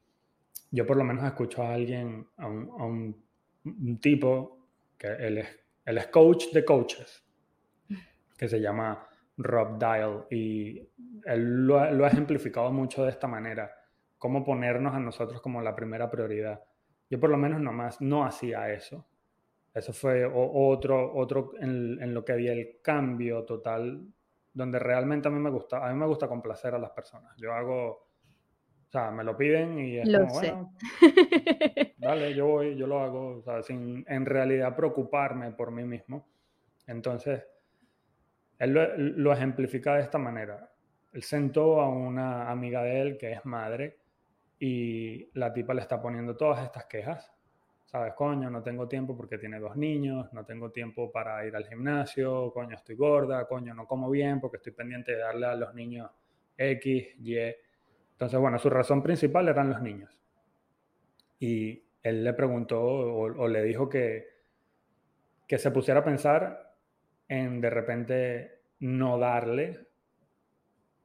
[0.70, 3.26] yo por lo menos escucho a alguien, a un,
[4.00, 4.68] tipo,
[5.00, 5.48] que él es,
[5.86, 7.24] él es coach de coaches,
[8.38, 10.88] que se llama Rob Dial, y
[11.26, 13.79] él lo, lo ha ejemplificado mucho de esta manera
[14.20, 16.62] cómo ponernos a nosotros como la primera prioridad.
[17.10, 19.08] Yo por lo menos nomás no hacía eso.
[19.74, 24.06] Eso fue otro, otro en, lo que había el cambio total,
[24.54, 27.34] donde realmente a mí me gusta, a mí me gusta complacer a las personas.
[27.38, 30.74] Yo hago, o sea, me lo piden y es como, bueno,
[31.98, 36.28] dale, yo voy, yo lo hago, o sea, sin en realidad preocuparme por mí mismo.
[36.88, 37.46] Entonces,
[38.58, 40.72] él lo, lo ejemplifica de esta manera.
[41.14, 43.99] Él sentó a una amiga de él que es madre
[44.60, 47.32] y la tipa le está poniendo todas estas quejas.
[47.86, 48.14] ¿Sabes?
[48.14, 52.52] Coño, no tengo tiempo porque tiene dos niños, no tengo tiempo para ir al gimnasio,
[52.54, 56.12] coño, estoy gorda, coño, no como bien porque estoy pendiente de darle a los niños
[56.56, 57.36] X, Y.
[58.12, 60.16] Entonces, bueno, su razón principal eran los niños.
[61.40, 64.28] Y él le preguntó o, le dijo que,
[65.48, 66.76] que se pusiera a pensar
[67.28, 69.88] en de repente no darle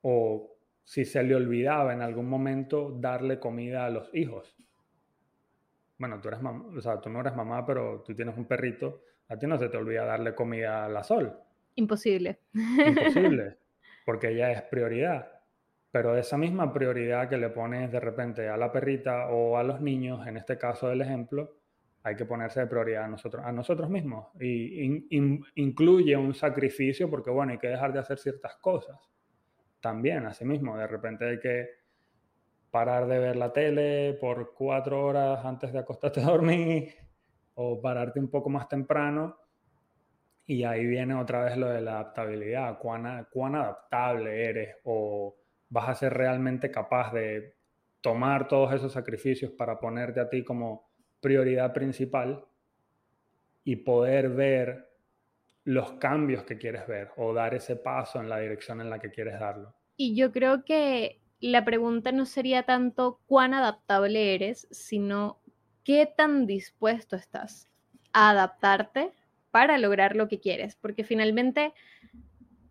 [0.03, 0.54] o
[0.85, 4.55] si se le olvidaba en algún momento darle comida a los hijos.
[5.99, 9.03] Bueno, tú eres mamá, o sea, tú no eres mamá, pero tú tienes un perrito,
[9.29, 11.33] a ti no se te olvida darle comida a la sol.
[11.77, 12.41] Imposible.
[12.53, 13.57] Imposible,
[14.05, 15.31] porque ella es prioridad.
[15.91, 19.81] Pero esa misma prioridad que le pones de repente a la perrita o a los
[19.81, 21.57] niños, en este caso del ejemplo,
[22.03, 24.27] hay que ponerse de prioridad a nosotros, a nosotros mismos.
[24.41, 25.07] Y
[25.55, 29.14] incluye un sacrificio porque, bueno, hay que dejar de hacer ciertas cosas
[29.85, 31.69] también, mismo de repente hay que
[32.71, 36.95] parar de ver la tele por cuatro horas antes de acostarte a dormir
[37.55, 39.37] o pararte un poco más temprano.
[40.47, 45.37] Y ahí viene otra vez lo de la adaptabilidad, cuán, cuán adaptable eres o
[45.69, 47.55] vas a ser realmente capaz de
[48.01, 50.89] tomar todos esos sacrificios para ponerte a ti como
[51.21, 52.43] prioridad principal
[53.65, 54.94] y poder ver
[55.65, 59.11] los cambios que quieres ver o dar ese paso en la dirección en la que
[59.11, 59.75] quieres darlo.
[59.97, 65.41] Y yo creo que la pregunta no sería tanto cuán adaptable eres, sino
[65.83, 67.69] qué tan dispuesto estás
[68.13, 69.13] a adaptarte
[69.51, 71.73] para lograr lo que quieres, porque finalmente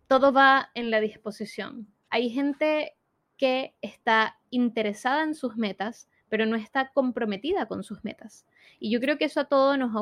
[0.06, 1.88] todo va en la disposición.
[2.10, 2.96] Hay gente
[3.36, 8.44] que está interesada en sus metas, pero no está comprometida con sus metas.
[8.80, 9.92] Y yo creo que eso a todos nos,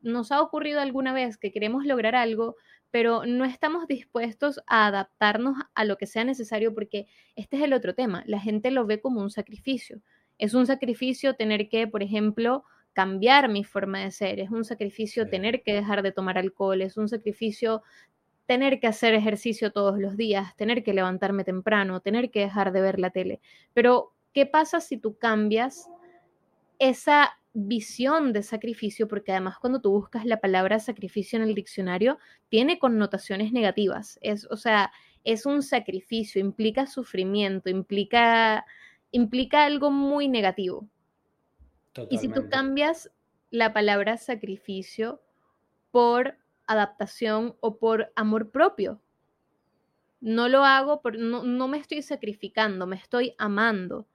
[0.00, 2.56] nos ha ocurrido alguna vez que queremos lograr algo,
[2.90, 7.74] pero no estamos dispuestos a adaptarnos a lo que sea necesario porque este es el
[7.74, 8.22] otro tema.
[8.24, 10.00] La gente lo ve como un sacrificio.
[10.38, 15.28] Es un sacrificio tener que, por ejemplo, cambiar mi forma de ser, es un sacrificio
[15.28, 17.82] tener que dejar de tomar alcohol, es un sacrificio
[18.46, 22.80] tener que hacer ejercicio todos los días, tener que levantarme temprano, tener que dejar de
[22.80, 23.42] ver la tele.
[23.74, 25.88] Pero, ¿qué pasa si tú cambias
[26.78, 32.18] esa visión de sacrificio, porque además cuando tú buscas la palabra sacrificio en el diccionario,
[32.48, 34.18] tiene connotaciones negativas.
[34.22, 34.92] Es, o sea,
[35.22, 38.66] es un sacrificio, implica sufrimiento, implica,
[39.12, 40.88] implica algo muy negativo.
[42.10, 43.08] Y si tú cambias
[43.50, 45.22] la palabra sacrificio
[45.92, 49.00] por adaptación o por amor propio,
[50.20, 54.08] no lo hago, por, no, no me estoy sacrificando, me estoy amando.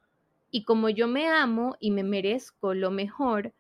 [0.51, 3.53] Y como yo me amo y me merezco lo mejor,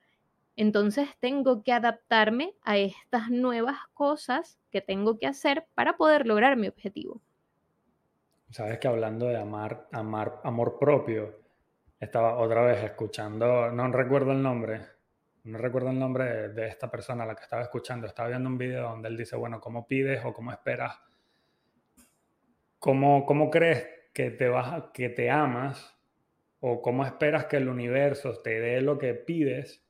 [0.55, 6.57] entonces tengo que adaptarme a estas nuevas cosas que tengo que hacer para poder lograr
[6.57, 7.21] mi objetivo.
[8.49, 11.39] Sabes que hablando de amar, amor propio,
[11.99, 14.81] estaba otra vez escuchando, no recuerdo el nombre,
[15.43, 18.57] no recuerdo el nombre de, esta persona a la que estaba escuchando, estaba viendo un
[18.57, 20.99] video donde él dice, bueno, ¿cómo pides o cómo esperas?
[22.79, 25.98] ¿Cómo, cómo crees que te, vas, que te amas
[26.61, 29.83] o cómo esperas que el universo te dé lo que pides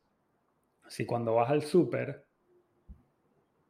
[0.88, 2.26] si cuando vas al súper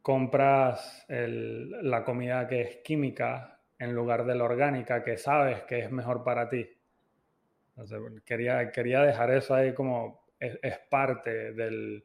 [0.01, 5.91] compras la comida que es química en lugar de la orgánica que sabes que es
[5.91, 6.67] mejor para ti?
[8.25, 12.03] quería, quería dejar eso ahí como es, parte del,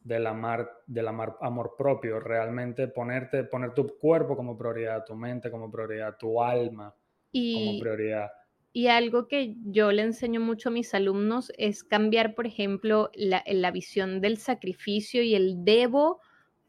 [0.00, 5.50] del, amar, del amar, amor propio, realmente ponerte, poner tu cuerpo como prioridad, tu mente
[5.50, 6.94] como prioridad, tu alma
[7.32, 8.30] como prioridad.
[8.76, 13.70] Y algo que yo le enseño mucho a mis alumnos es cambiar, por ejemplo, la,
[13.70, 16.20] visión del sacrificio y el debo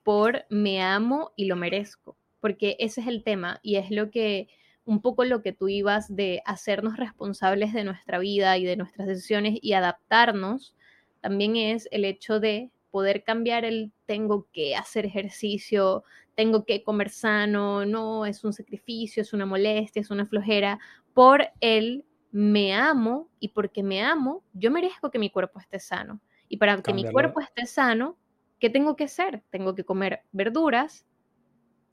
[0.04, 4.48] por me amo y lo merezco, porque ese es el tema y es lo que
[4.86, 9.10] un poco lo que tú ibas de hacernos responsables de nuestra vida y de nuestras
[9.10, 10.78] decisiones y adaptarnos,
[11.20, 17.10] también es el hecho de poder cambiar el tengo que hacer ejercicio, tengo que comer
[17.10, 20.80] sano, no, es un sacrificio, es una molestia, es una flojera,
[21.18, 26.22] por el me amo y porque me amo, yo merezco que mi cuerpo esté sano.
[26.48, 28.20] Y para que mi cuerpo esté sano,
[28.60, 29.42] ¿qué tengo que hacer?
[29.50, 31.08] Tengo que comer verduras.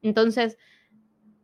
[0.02, 0.58] Entonces,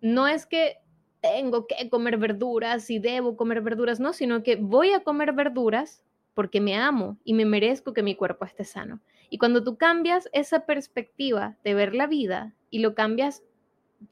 [0.03, 0.77] no es que
[1.23, 6.05] tengo que comer verduras y debo comer verduras, no, sino que voy a comer verduras
[6.35, 9.01] porque me amo y me merezco que mi cuerpo esté sano.
[9.31, 13.43] Y cuando tú cambias esa perspectiva de ver la vida y lo cambias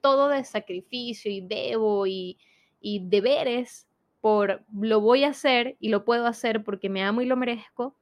[0.01, 2.39] todo de sacrificio y debo y,
[2.81, 3.87] y deberes
[4.21, 7.95] por lo voy a hacer y lo puedo hacer porque me amo y lo merezco,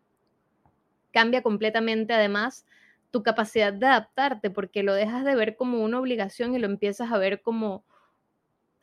[1.12, 2.66] cambia completamente además
[3.10, 7.12] tu capacidad de adaptarte porque lo dejas de ver como una obligación y lo empiezas
[7.12, 7.84] a ver como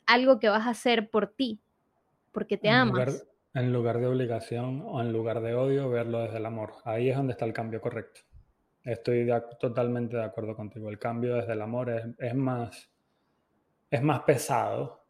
[0.06, 1.60] algo que vas a hacer por ti,
[2.32, 3.26] porque te amas.
[3.54, 6.72] en lugar de obligación o en lugar de odio, verlo desde el amor.
[6.84, 8.22] Ahí es donde está el cambio correcto.
[8.82, 9.30] Estoy
[9.60, 10.90] totalmente de acuerdo contigo.
[10.90, 12.90] El cambio desde el amor es, más,
[13.90, 15.03] es más pesado.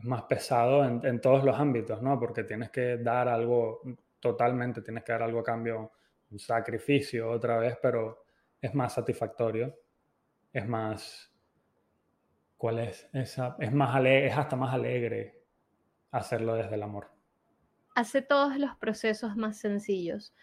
[0.00, 2.18] Es más pesado en, en, todos los ámbitos, ¿no?
[2.18, 3.82] Porque tienes que dar algo
[4.18, 5.92] totalmente, tienes que dar algo a cambio,
[6.30, 8.24] un sacrificio otra vez, pero
[8.60, 9.74] es más satisfactorio,
[10.52, 11.30] es más,
[12.60, 13.56] ¿Cuál es esa?
[13.58, 15.42] Es, más es hasta más alegre
[16.10, 17.10] hacerlo desde el amor.
[17.94, 20.34] Hace todos los procesos más sencillos.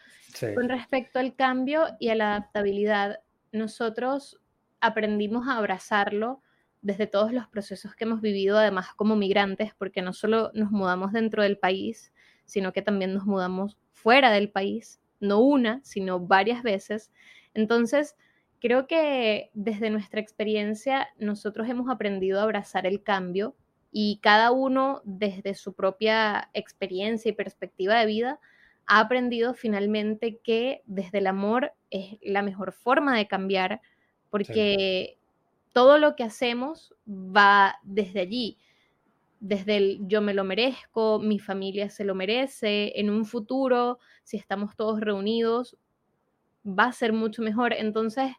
[0.56, 3.20] Con respecto al cambio y a la adaptabilidad,
[3.52, 4.41] nosotros
[4.82, 6.41] aprendimos a abrazarlo
[6.88, 11.12] desde todos los procesos que hemos vivido, además como migrantes, porque no solo nos mudamos
[11.12, 12.13] dentro del país,
[12.45, 17.12] sino que también nos mudamos fuera del país, no una, sino varias veces.
[17.54, 18.15] Entonces,
[18.60, 23.56] Creo que desde nuestra experiencia nosotros hemos aprendido a abrazar el cambio
[23.91, 28.39] y cada uno desde su propia experiencia y perspectiva de vida
[28.88, 33.82] ha aprendido finalmente que desde el amor es la mejor forma de cambiar
[34.32, 35.16] porque
[35.78, 38.58] todo lo que hacemos va desde allí,
[39.40, 44.38] desde el yo me lo merezco, mi familia se lo merece, en un futuro, si
[44.38, 45.78] estamos todos reunidos,
[46.66, 47.74] va a ser mucho mejor.
[47.74, 48.32] Entonces,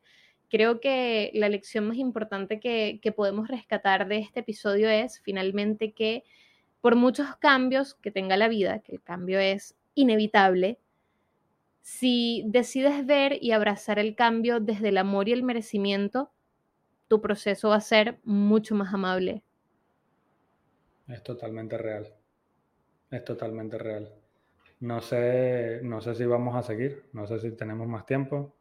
[0.51, 6.24] creo que la lección más importante que, podemos rescatar de este episodio es finalmente que
[6.81, 10.81] por muchos cambios que tenga la vida, que el cambio es inevitable,
[11.83, 16.33] si decides ver y abrazar el cambio desde el amor y el merecimiento,
[17.08, 19.42] tu proceso va a ser mucho más amable.
[21.08, 22.14] Es totalmente real.
[23.11, 24.12] Es totalmente real.
[24.80, 28.54] No sé, no sé si vamos a seguir, no sé si tenemos más tiempo.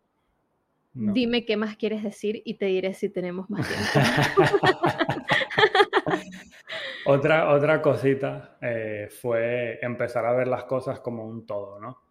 [0.94, 4.58] Dime qué más quieres decir y te diré si tenemos más tiempo.
[7.06, 12.02] otra, otra cosita eh, fue empezar a ver las cosas como un todo, ¿no?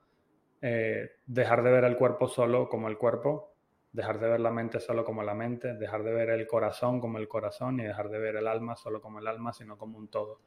[0.63, 3.56] Eh, dejar de ver el cuerpo solo como el cuerpo,
[3.97, 7.17] dejar de ver la mente solo como la mente, dejar de ver el corazón como
[7.17, 10.09] el corazón y dejar de ver el alma solo como el alma, sino como un
[10.09, 10.41] todo.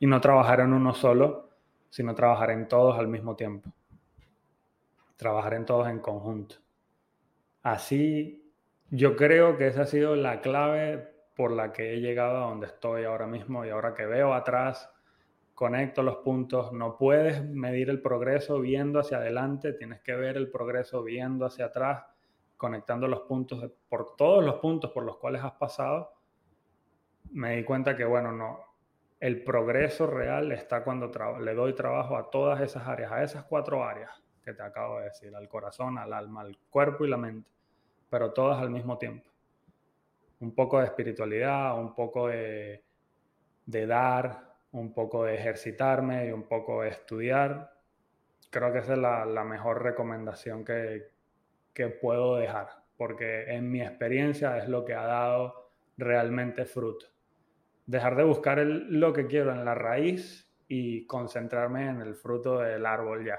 [0.00, 1.50] Y no trabajar en uno solo,
[1.88, 3.70] sino trabajar en todos al mismo tiempo.
[5.16, 6.56] trabajar en todos en conjunto.
[7.62, 8.52] Así,
[8.90, 12.66] yo creo que esa ha sido la clave por la que he llegado a donde
[12.66, 14.90] estoy ahora mismo y ahora que veo atrás,
[15.54, 20.50] conecto los puntos, no puedes medir el progreso viendo hacia adelante, tienes que ver el
[20.50, 22.04] progreso viendo hacia atrás,
[22.60, 26.12] conectando los puntos por todos los puntos por los cuales has pasado.
[27.32, 28.60] Me di cuenta que, bueno, no,
[29.18, 33.82] el progreso real está cuando le doy trabajo a todas esas áreas, a esas cuatro
[33.82, 34.10] áreas
[34.44, 37.48] que te acabo de decir, al corazón, al alma, al cuerpo y la mente,
[38.10, 39.26] pero todas al mismo tiempo.
[40.40, 42.82] Un poco de espiritualidad, un poco de,
[43.64, 47.72] dar, un poco de ejercitarme y un poco de estudiar.
[48.50, 51.19] Creo que esa es la, mejor recomendación que,
[51.80, 52.68] que puedo dejar,
[52.98, 57.06] porque en mi experiencia es lo que ha dado realmente fruto.
[57.86, 62.84] Dejar de buscar lo que quiero en la raíz y concentrarme en el fruto del
[62.84, 63.38] árbol ya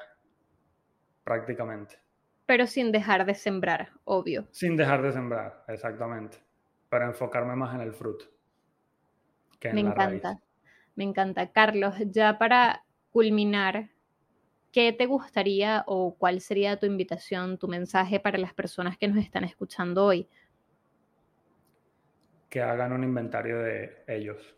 [1.24, 2.00] prácticamente.
[2.48, 4.48] Pero sin dejar de sembrar, obvio.
[4.50, 6.40] Sin dejar de sembrar, exactamente.
[6.90, 8.26] Para enfocarme más en el fruto.
[9.60, 10.40] Que me encanta,
[10.96, 11.52] me encanta.
[11.52, 13.91] Carlos, ya para culminar,
[14.72, 19.18] ¿qué te gustaría o cuál sería tu invitación, tu mensaje para las personas que nos
[19.18, 20.28] están escuchando hoy?
[22.50, 24.56] Que hagan un inventario de ellos.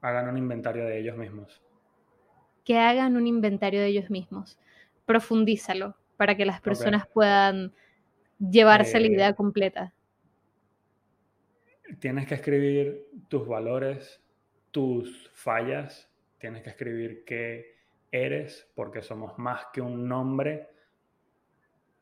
[0.00, 1.62] Hagan un inventario de ellos mismos.
[2.64, 4.58] Que hagan un inventario de ellos mismos
[5.10, 7.72] profundízalo para que las personas puedan
[8.38, 9.92] llevarse la idea eh, completa.
[11.98, 14.22] Tienes que escribir tus valores,
[14.70, 16.08] tus fallas,
[16.38, 17.79] tienes que escribir qué
[18.10, 20.68] eres, porque somos más que un nombre.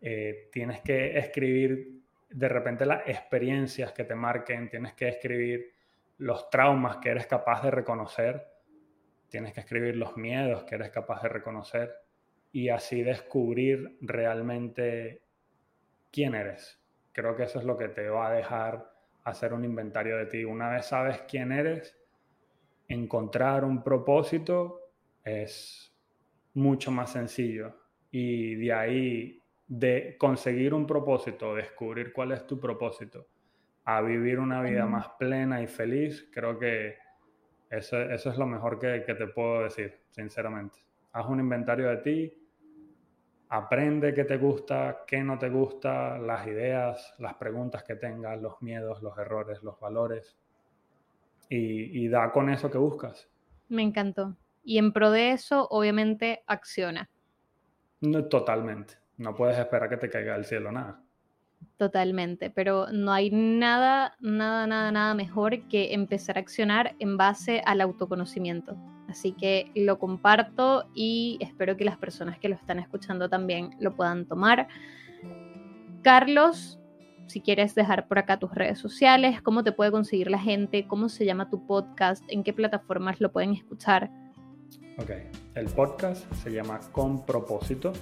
[0.01, 1.99] Eh, tienes que escribir
[2.31, 5.73] de repente las experiencias que te marquen, tienes que escribir
[6.19, 8.47] los traumas que eres capaz de reconocer,
[9.29, 11.95] tienes que escribir los miedos que eres capaz de reconocer
[12.53, 15.23] y así descubrir realmente
[16.11, 16.81] quién eres.
[17.13, 18.93] Creo que eso es lo que te va a dejar
[19.25, 20.45] hacer un inventario de ti.
[20.45, 21.97] Una vez sabes quién eres,
[22.89, 24.93] encontrar un propósito
[25.25, 25.88] es
[26.59, 27.75] mucho más sencillo.
[28.11, 33.27] Y de ahí, de conseguir un propósito, descubrir cuál es tu propósito,
[33.85, 36.97] a vivir una vida más plena y feliz, creo que
[37.71, 42.49] eso, es lo mejor que, que te puedo decir, sinceramente haz un inventario de ti,
[43.49, 48.61] aprende qué te gusta, qué no te gusta, las ideas, las preguntas que tengas, los
[48.63, 50.37] miedos, los errores, los valores,
[51.51, 53.27] y, da con eso que buscas.
[53.71, 54.37] Me encantó.
[54.63, 57.09] Y en pro de eso, obviamente, acciona.
[58.01, 58.95] No, totalmente.
[59.17, 61.03] No puedes esperar que te caiga del cielo nada.
[61.77, 67.63] Totalmente, pero no hay nada, nada, nada, nada mejor que empezar a accionar en base
[67.65, 68.77] al autoconocimiento.
[69.09, 73.97] Así que lo comparto y espero que las personas que lo están escuchando también lo
[73.97, 74.69] puedan tomar.
[76.03, 76.79] Carlos,
[77.27, 81.09] si quieres dejar por acá tus redes sociales, cómo te puede conseguir la gente, cómo
[81.09, 84.11] se llama tu podcast, en qué plataformas lo pueden escuchar.
[84.99, 85.11] Ok,
[85.55, 87.93] el podcast se llama Con propósito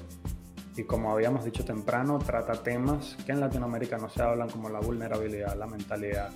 [0.77, 4.81] y como habíamos dicho temprano, trata temas que en Latinoamérica no se hablan como la
[4.81, 6.31] vulnerabilidad, la mentalidad,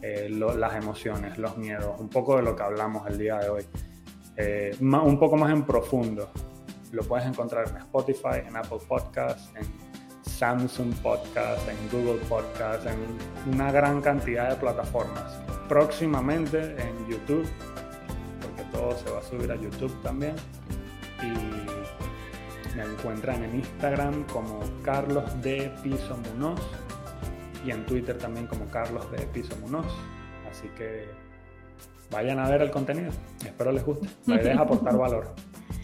[0.00, 3.66] eh, las emociones, los miedos, un poco de lo que hablamos el día de hoy.
[4.36, 6.30] Eh, un poco más en profundo.
[6.92, 9.66] Lo puedes encontrar en Spotify, en Apple Podcasts, en
[10.22, 15.40] Samsung Podcast, en Google Podcast, en una gran cantidad de plataformas.
[15.68, 17.46] Próximamente en YouTube,
[18.72, 20.34] todo se va a subir a YouTube también.
[21.22, 26.60] Y me encuentran en Instagram como Carlos de Piso Munoz
[27.64, 29.86] y en Twitter también como Carlos de Piso Munoz.
[30.50, 31.06] Así que
[32.10, 33.12] vayan a ver el contenido.
[33.44, 34.08] Espero les guste.
[34.26, 35.34] La idea es aportar valor.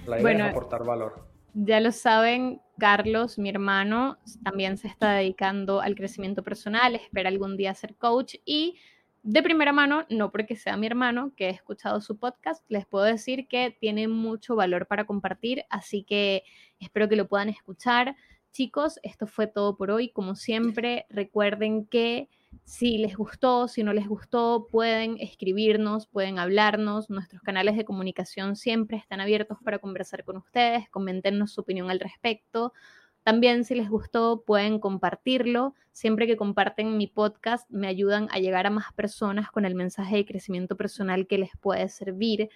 [0.06, 1.28] La idea es aportar valor.
[1.54, 7.56] Ya lo saben, Carlos, mi hermano, también se está dedicando al crecimiento personal, espera algún
[7.56, 8.76] día ser coach y
[9.30, 13.04] de primera mano, no porque sea mi hermano, que he escuchado su podcast, les puedo
[13.04, 16.44] decir que tiene mucho valor para compartir, así que
[16.80, 18.16] espero que lo puedan escuchar.
[18.52, 20.08] Chicos, esto fue todo por hoy.
[20.08, 22.30] Como siempre, recuerden que
[22.64, 27.10] si les gustó, si no les gustó, pueden escribirnos, pueden hablarnos.
[27.10, 32.00] Nuestros canales de comunicación siempre están abiertos para conversar con ustedes, comentennos su opinión al
[32.00, 32.72] respecto.
[33.28, 35.74] También si les gustó, pueden compartirlo.
[35.92, 40.16] Siempre que comparten mi podcast, me ayudan a llegar a más personas con el mensaje
[40.16, 42.48] de crecimiento personal que les puede servir.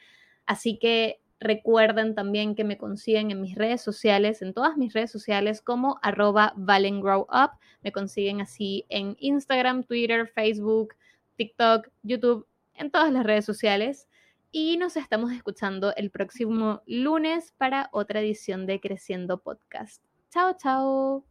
[0.46, 5.10] Así que Recuerden también que me consiguen en mis redes sociales, en todas mis redes
[5.10, 7.50] sociales como arroba valengrowup.
[7.82, 10.94] Me consiguen así en Instagram, Twitter, Facebook,
[11.36, 14.08] TikTok, YouTube, en todas las redes sociales.
[14.52, 20.11] Y nos estamos escuchando el próximo lunes para otra edición de Creciendo Podcast.
[20.32, 21.22] 臭臭